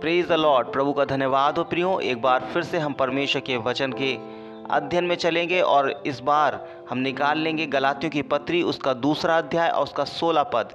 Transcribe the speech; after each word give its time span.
Praise 0.00 0.26
the 0.28 0.32
Lord 0.32 0.72
प्रभु 0.72 0.92
का 0.92 1.04
धन्यवाद 1.04 1.58
हो 1.58 1.64
प्रियो। 1.64 1.98
एक 2.00 2.20
बार 2.22 2.48
फिर 2.52 2.62
से 2.62 2.78
हम 2.78 2.92
परमेश्वर 2.92 3.42
के 3.42 3.56
वचन 3.58 3.92
के 3.92 4.12
अध्ययन 4.70 5.04
में 5.04 5.14
चलेंगे 5.16 5.60
और 5.62 5.90
इस 6.06 6.20
बार 6.20 6.58
हम 6.90 6.98
निकाल 6.98 7.38
लेंगे 7.38 7.66
गलातियों 7.66 8.10
की 8.10 8.22
पत्री, 8.24 8.62
उसका 8.62 8.92
दूसरा 8.94 9.36
अध्याय 9.38 9.68
और 9.68 9.82
उसका 9.82 10.04
सोलह 10.04 10.42
पद, 10.44 10.68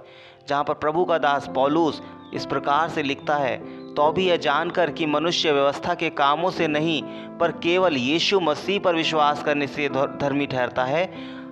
जहाँ 0.47 0.63
पर 0.63 0.73
प्रभु 0.75 1.05
का 1.05 1.17
दास 1.17 1.49
पौलूस 1.55 2.01
इस 2.33 2.45
प्रकार 2.45 2.89
से 2.89 3.03
लिखता 3.03 3.35
है 3.35 3.57
तो 3.95 4.11
भी 4.11 4.27
यह 4.27 4.37
जानकर 4.37 4.91
कि 4.91 5.05
मनुष्य 5.05 5.51
व्यवस्था 5.51 5.93
के 5.93 6.09
कामों 6.11 6.49
से 6.51 6.67
नहीं, 6.67 7.01
पर 7.39 7.51
केवल 7.63 7.97
यीशु 7.97 8.39
मसीह 8.39 8.79
पर 8.79 8.95
विश्वास 8.95 9.43
करने 9.43 9.67
से 9.67 9.89
धर्मी 9.89 10.45
ठहरता 10.45 10.85
है। 10.85 11.05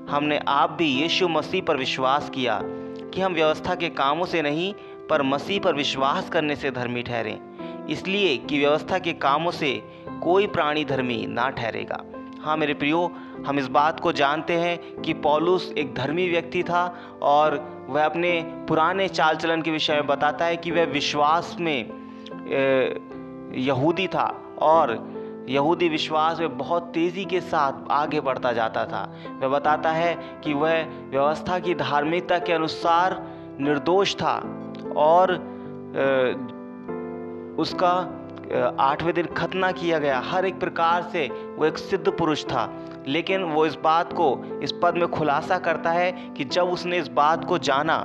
हमने 0.09 0.39
आप 0.47 0.71
भी 0.71 0.87
यीशु 0.91 1.27
मसीह 1.29 1.61
पर 1.61 1.77
विश्वास 1.77 2.29
किया 2.29 2.59
कि 2.63 3.21
हम 3.21 3.33
व्यवस्था 3.33 3.75
के 3.75 3.89
कामों 3.91 4.25
से 4.25 4.41
नहीं, 4.41 4.73
पर 5.09 5.21
मसीह 5.23 5.59
पर 5.59 5.75
विश्वास 5.75 6.29
करने 6.29 6.55
से 6.55 6.71
धर्मी 6.71 7.01
ठहरें। 7.01 7.37
इसलिए 7.89 8.37
कि 8.37 8.59
व्यवस्था 8.59 8.99
के 8.99 9.13
कामों 9.13 9.51
से 9.51 9.71
कोई 10.23 10.47
प्राणी 10.47 10.85
धर्मी 10.85 11.25
ना 11.27 11.49
ठहरेगा। 11.49 12.03
हाँ 12.41 12.57
मेरे 12.57 12.73
प्रियो, 12.73 13.11
हम 13.47 13.59
इस 13.59 13.67
बात 13.67 13.99
को 13.99 14.11
जानते 14.11 14.53
हैं 14.53 15.01
कि 15.01 15.13
पॉलुस 15.13 15.73
एक 15.77 15.93
धर्मी 15.95 16.29
व्यक्ति 16.29 16.63
था 16.63 16.83
और 17.21 17.55
वह 17.89 18.05
अपने 18.05 18.31
पुराने 18.67 19.07
चाल 19.07 19.35
चलन 19.35 19.61
के 19.61 19.71
विषय 19.71 19.93
में 19.93 20.07
बताता 20.07 20.45
है 20.45 20.57
कि 20.57 20.71
वह 20.71 20.83
विश्वास 20.83 21.55
में 21.59 21.79
यहूदी 23.57 24.07
था 24.07 24.55
और 24.61 24.91
यहूदी 25.49 25.89
विश्वास 25.89 26.39
में 26.39 26.57
बहुत 26.57 26.84
तेज़ी 26.93 27.25
के 27.25 27.41
साथ 27.41 27.91
आगे 27.91 28.21
बढ़ता 28.21 28.51
जाता 28.53 28.85
था। 28.85 29.03
वह 29.41 29.47
बताता 29.47 29.91
है 29.91 30.13
कि 30.43 30.53
वह 30.53 30.84
व्यवस्था 31.09 31.59
की 31.59 31.75
धार्मिकता 31.75 32.39
के 32.39 32.53
अनुसार 32.53 33.17
निर्दोष 33.59 34.15
था 34.15 34.35
और 34.97 35.31
उसका 37.59 38.20
आठवें 38.80 39.13
दिन 39.13 39.25
खतना 39.25 39.71
किया 39.71 39.99
गया। 39.99 40.20
हर 40.20 40.46
एक 40.46 40.59
प्रकार 40.59 41.01
से 41.01 41.27
वो 41.27 41.65
एक 41.65 41.77
सिद्ध 41.77 42.12
पुरुष 42.12 42.46
था। 42.46 42.73
लेकिन 43.07 43.43
वो 43.43 43.65
इस 43.65 43.76
बात 43.76 44.13
को, 44.13 44.59
इस 44.63 44.71
पद 44.71 44.96
में 44.96 45.07
खुलासा 45.07 45.57
करता 45.57 45.91
है 45.91 46.12
कि 46.12 46.46
जब 46.46 46.63
उसने 46.63 46.98
इस 46.98 47.07
बात 47.07 47.46
को 47.46 47.57
जाना 47.57 47.98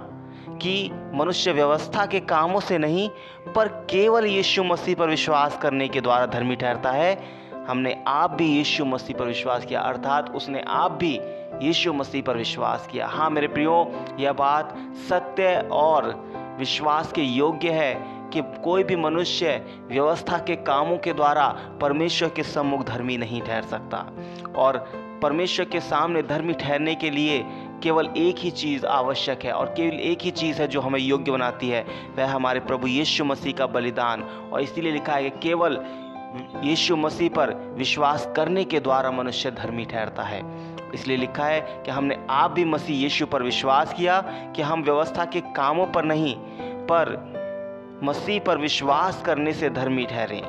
कि 0.48 0.90
मनुष्य 1.14 1.52
व्यवस्था 1.52 2.06
के 2.06 2.20
कामों 2.20 2.60
से 2.60 2.78
नहीं, 2.78 3.10
पर 3.56 3.68
केवल 3.68 4.26
यीशु 4.26 4.64
मसीह 4.64 4.94
पर 4.94 5.08
विश्वास 5.08 5.58
करने 5.58 5.88
के 5.88 6.00
द्वारा 6.00 6.26
धर्मी 6.26 6.56
ठहरता 6.56 6.90
है, 6.90 7.24
हमने 7.68 8.04
आप 8.06 8.30
भी 8.30 8.46
यीशु 8.46 8.84
मसीह 8.84 9.16
पर 9.16 9.24
विश्वास 9.24 9.64
किया। 9.64 9.80
अर्थात 9.80 10.30
उसने 10.34 10.64
आप 10.68 10.92
भी 10.92 11.20
यीशु 11.62 11.92
मसीह 11.92 12.22
पर 12.22 12.36
विश्वास 12.36 12.86
किया। 12.86 13.06
हाँ 13.06 13.30
मेरे 13.30 13.48
प्रियो, 13.48 13.92
यह 14.20 14.32
बात 14.32 14.76
सत्य 15.08 15.68
और 15.72 16.28
विश्वास 16.58 17.12
के 17.12 17.22
योग्य 17.22 17.70
है 17.70 18.17
कि 18.32 18.42
कोई 18.64 18.84
भी 18.84 18.96
मनुष्य 18.96 19.66
व्यवस्था 19.88 20.38
के 20.38 20.56
कामों 20.56 20.98
के 20.98 21.12
द्वारा 21.12 21.48
परमेश्वर 21.80 22.28
के 22.28 22.42
सम्मुख 22.42 22.84
धर्मी 22.84 23.16
नहीं 23.16 23.42
ठहर 23.42 23.62
सकता। 23.62 24.06
और 24.56 24.78
परमेश्वर 25.22 25.66
के 25.66 25.80
सामने 25.80 26.22
धर्मी 26.22 26.52
ठहरने 26.52 26.94
के 26.94 27.10
लिए 27.10 27.44
केवल 27.82 28.08
एक 28.16 28.36
ही 28.38 28.50
चीज़ 28.50 28.86
आवश्यक 28.86 29.44
है 29.44 29.52
और 29.52 29.66
केवल 29.66 29.94
एक 29.94 30.18
ही 30.22 30.30
चीज़ 30.30 30.62
है 30.62 30.68
जो 30.68 30.80
हमें 30.80 31.00
योग्य 31.00 31.32
बनाती 31.32 31.68
है, 31.68 31.86
वह 32.18 32.30
हमारे 32.30 32.60
प्रभु 32.60 32.86
यीशु 32.86 33.24
मसीह 33.24 33.52
का 33.52 33.66
बलिदान। 33.66 34.22
और 34.52 34.60
इसीलिए 34.60 34.92
लिखा 34.92 35.12
है 35.12 35.30
कि 35.30 35.38
केवल 35.38 35.84
यीशु 36.64 36.96
मसीह 36.96 37.28
पर 37.28 37.74
विश्वास 37.78 38.32
करने 38.36 38.64
के 38.64 38.80
द्वारा 38.80 39.10
मनुष्य 39.10 39.50
धर्मी 39.50 39.84
ठहरता 39.84 40.22
है। 40.22 40.42
इसलिए 40.94 41.16
लिखा 41.16 41.44
है 41.44 41.60
कि 41.60 41.90
हमने 41.90 42.26
आप 42.30 42.50
भी 42.50 42.64
मसीह 42.64 42.96
यीशु 42.96 43.26
पर 43.26 43.42
विश्वास 43.42 43.94
किया 43.94 44.20
कि 44.56 44.62
हम 44.62 44.82
व्यवस्था 44.82 45.24
के 45.24 45.40
कामों 45.40 45.86
पर 45.86 46.04
नहीं, 46.04 46.34
पर 46.86 47.37
मसीह 48.04 48.40
पर 48.40 48.58
विश्वास 48.58 49.22
करने 49.22 49.52
से 49.52 49.70
धर्मी 49.70 50.04
ठहरें। 50.06 50.42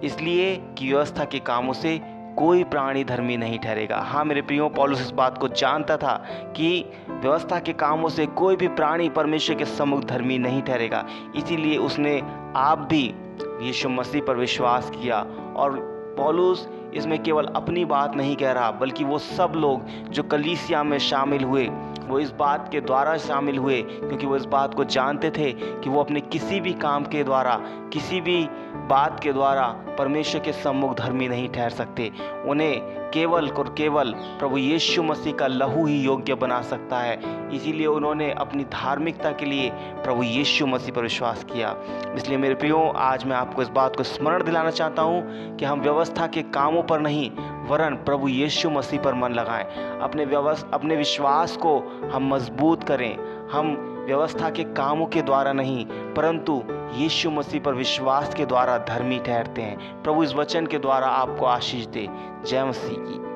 इसलिए 0.00 0.56
कि 0.78 0.88
व्यवस्था 0.88 1.24
के 1.24 1.38
कामों 1.38 1.72
से 1.72 2.00
कोई 2.38 2.64
प्राणी 2.64 3.04
धर्मी 3.04 3.36
नहीं 3.36 3.58
ठहरेगा। 3.58 3.96
हाँ 3.96 4.24
मेरे 4.24 4.42
प्रियो, 4.42 4.68
पॉलुस 4.68 5.00
इस 5.00 5.10
बात 5.10 5.38
को 5.38 5.48
जानता 5.48 5.96
था 5.96 6.14
कि 6.56 6.84
व्यवस्था 7.10 7.58
के 7.60 7.72
कामों 7.72 8.08
से 8.08 8.26
कोई 8.26 8.56
भी 8.56 8.68
प्राणी 8.68 9.08
परमेश्वर 9.08 9.56
के 9.56 9.64
सम्मुख 9.64 10.04
धर्मी 10.04 10.38
नहीं 10.38 10.62
ठहरेगा। 10.62 11.04
इसीलिए 11.36 11.76
उसने 11.76 12.20
आप 12.56 12.78
भी 12.78 13.14
यीशु 13.62 13.88
मसीह 13.88 14.22
पर 14.22 14.36
विश्वास 14.36 14.90
किया 14.90 15.20
और 15.56 15.78
पॉलुस 16.18 16.68
इसमें 16.94 17.22
केवल 17.22 17.44
अपनी 17.44 17.84
बात 17.84 18.16
नहीं 18.16 18.36
कह 18.36 18.52
रहा, 18.52 18.70
बल्कि 18.70 19.04
वो 19.04 19.18
सब 19.18 19.52
लोग 19.56 19.88
जो 20.10 20.22
कलीसिया 20.22 20.82
में 20.82 20.98
शामिल 20.98 21.44
हुए, 21.44 21.68
वो 22.08 22.18
इस 22.18 22.30
बात 22.30 22.68
के 22.72 22.80
द्वारा 22.80 23.16
शामिल 23.16 23.58
हुए, 23.58 23.82
क्योंकि 23.82 24.26
वो 24.26 24.36
इस 24.36 24.44
बात 24.44 24.74
को 24.74 24.84
जानते 24.84 25.30
थे 25.30 25.52
कि 25.52 25.90
वो 25.90 26.00
अपने 26.00 26.20
किसी 26.20 26.60
भी 26.60 26.72
काम 26.72 27.04
के 27.04 27.24
द्वारा, 27.24 27.60
किसी 27.92 28.20
भी 28.20 28.48
बात 28.88 29.20
के 29.20 29.32
द्वारा 29.32 29.66
परमेश्वर 29.98 30.40
के 30.40 30.52
सम्मुख 30.52 30.96
धर्मी 30.96 31.28
नहीं 31.28 31.48
ठहर 31.48 31.70
सकते। 31.70 32.12
उन्हें 32.46 32.98
केवल 33.14 33.48
और 33.48 33.74
केवल 33.78 34.12
प्रभु 34.38 34.58
यीशु 34.58 35.02
मसीह 35.02 35.32
का 35.32 35.46
लहू 35.46 35.86
ही 35.86 36.00
योग्य 36.00 36.34
बना 36.34 36.62
सकता 36.62 36.98
है। 36.98 37.18
इसीलिए 37.56 37.86
उन्होंने 37.86 38.30
अपनी 38.32 38.64
धार्मिकता 38.64 39.30
के 39.30 39.46
लिए 39.46 39.70
प्रभु 39.74 40.22
यीशु 40.22 40.66
मसीह 40.66 40.94
पर 40.94 41.02
विश्वास 41.02 41.44
किया। 41.44 41.76
इसलिए 42.16 42.38
मेरे 42.38 42.54
प्रियो, 42.54 42.78
आज 42.96 43.24
मैं 43.24 43.36
आपको 43.36 43.62
इस 43.62 43.68
बात 43.68 43.96
को 43.96 44.02
स्मरण 44.02 44.44
दिलाना 44.44 44.70
चाहता 44.70 45.02
हूँ 45.02 45.56
कि 45.56 45.64
हम 45.64 45.80
व्यवस्था 45.80 46.26
के 46.26 46.42
कामों 46.42 46.77
पर 46.82 47.00
नहीं, 47.00 47.30
वरन 47.68 47.94
प्रभु 47.94 48.28
यीशु 48.28 48.70
मसीह 48.70 49.00
पर 49.00 49.14
मन 49.14 49.32
लगाएँ। 49.32 49.64
अपने 50.00 50.24
व्यवस्था 50.24 50.70
अपने 50.74 50.96
विश्वास 50.96 51.56
को 51.56 51.78
हम 52.12 52.34
मज़बूत 52.34 52.84
करें। 52.84 53.18
हम 53.48 53.94
व्यवस्था 54.06 54.50
के 54.50 54.64
कामों 54.64 55.06
के 55.06 55.22
द्वारा 55.22 55.52
नहीं, 55.52 55.86
परंतु 55.86 56.62
यीशु 56.94 57.30
मसीह 57.30 57.60
पर 57.60 57.74
विश्वास 57.74 58.34
के 58.34 58.46
द्वारा 58.46 58.78
धर्मी 58.78 59.18
ठहरते 59.18 59.62
हैं। 59.62 60.02
प्रभु 60.02 60.22
इस 60.22 60.34
वचन 60.34 60.66
के 60.66 60.78
द्वारा 60.78 61.06
आपको 61.06 61.46
आशीष 61.46 61.86
दे। 61.86 62.08
जय 62.46 62.64
मसीह 62.64 62.98
की। 62.98 63.27